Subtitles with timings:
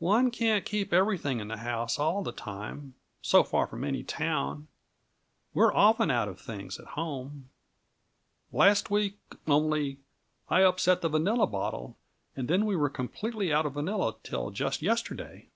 [0.00, 4.66] "One can't keep everything in the house all the time, so far from any town.
[5.54, 7.50] We're often out of things, at home.
[8.52, 10.00] Last week, only,
[10.48, 11.96] I upset the vanilla bottle,
[12.34, 15.50] and then we were completely out of vanilla till just yesterday."